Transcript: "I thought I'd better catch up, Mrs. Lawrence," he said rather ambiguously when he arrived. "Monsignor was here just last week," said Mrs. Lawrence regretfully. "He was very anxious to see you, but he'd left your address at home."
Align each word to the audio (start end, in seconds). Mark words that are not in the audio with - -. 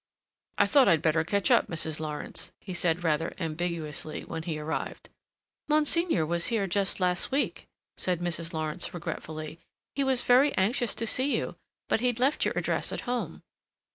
"I 0.57 0.65
thought 0.65 0.87
I'd 0.87 1.03
better 1.03 1.23
catch 1.23 1.51
up, 1.51 1.67
Mrs. 1.67 1.99
Lawrence," 1.99 2.51
he 2.59 2.73
said 2.73 3.03
rather 3.03 3.35
ambiguously 3.37 4.23
when 4.25 4.41
he 4.41 4.57
arrived. 4.57 5.09
"Monsignor 5.69 6.25
was 6.25 6.47
here 6.47 6.65
just 6.65 6.99
last 6.99 7.29
week," 7.29 7.67
said 7.97 8.19
Mrs. 8.19 8.51
Lawrence 8.51 8.95
regretfully. 8.95 9.59
"He 9.93 10.03
was 10.03 10.23
very 10.23 10.55
anxious 10.55 10.95
to 10.95 11.05
see 11.05 11.37
you, 11.37 11.55
but 11.87 11.99
he'd 11.99 12.19
left 12.19 12.45
your 12.45 12.57
address 12.57 12.91
at 12.91 13.01
home." 13.01 13.43